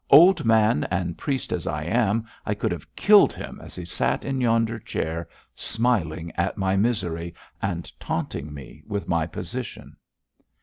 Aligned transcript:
'Old 0.09 0.43
man 0.43 0.83
and 0.85 1.15
priest 1.15 1.51
as 1.53 1.67
I 1.67 1.83
am, 1.83 2.25
I 2.43 2.55
could 2.55 2.71
have 2.71 2.95
killed 2.95 3.31
him 3.33 3.61
as 3.63 3.75
he 3.75 3.85
sat 3.85 4.25
in 4.25 4.41
yonder 4.41 4.79
chair, 4.79 5.29
smiling 5.53 6.31
at 6.37 6.57
my 6.57 6.75
misery, 6.75 7.35
and 7.61 7.85
taunting 7.99 8.51
me 8.51 8.81
with 8.87 9.07
my 9.07 9.27
position.' 9.27 9.95